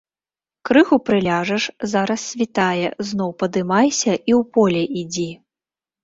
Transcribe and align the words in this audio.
Крыху 0.67 0.97
прыляжаш, 1.09 1.63
зараз 1.91 2.19
світае, 2.29 2.87
зноў 3.09 3.29
падымайся 3.43 4.09
і 4.09 4.17
ў 4.21 4.39
поле 4.57 4.81
ідзі. 5.03 5.27